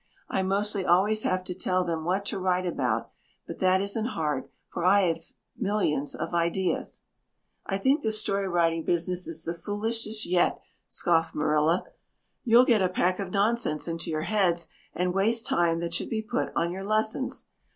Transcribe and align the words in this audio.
I 0.29 0.41
mostly 0.41 0.83
always 0.83 1.21
have 1.21 1.43
to 1.43 1.53
tell 1.53 1.83
them 1.83 2.05
what 2.05 2.25
to 2.25 2.39
write 2.39 2.65
about, 2.65 3.11
but 3.45 3.59
that 3.59 3.81
isn't 3.81 4.07
hard 4.17 4.49
for 4.67 4.83
I've 4.83 5.33
millions 5.55 6.15
of 6.15 6.33
ideas." 6.33 7.03
"I 7.67 7.77
think 7.77 8.01
this 8.01 8.19
story 8.19 8.49
writing 8.49 8.83
business 8.83 9.27
is 9.27 9.43
the 9.43 9.53
foolishest 9.53 10.25
yet," 10.25 10.59
scoffed 10.87 11.35
Marilla. 11.35 11.83
"You'll 12.43 12.65
get 12.65 12.81
a 12.81 12.89
pack 12.89 13.19
of 13.19 13.29
nonsense 13.29 13.87
into 13.87 14.09
your 14.09 14.21
heads 14.23 14.69
and 14.95 15.13
waste 15.13 15.45
time 15.45 15.81
that 15.81 15.93
should 15.93 16.09
be 16.09 16.23
put 16.23 16.51
on 16.55 16.71
your 16.71 16.83
lessons. 16.83 17.45